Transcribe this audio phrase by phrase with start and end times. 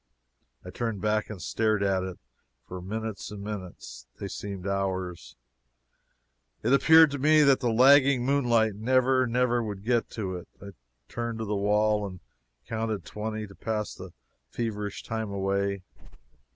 [0.65, 2.17] I turned back and stared at it
[2.67, 5.35] for minutes and minutes they seemed hours.
[6.63, 10.47] It appeared to me that the lagging moonlight never, never would get to it.
[10.59, 10.69] I
[11.07, 12.19] turned to the wall and
[12.65, 14.11] counted twenty, to pass the
[14.49, 15.83] feverish time away.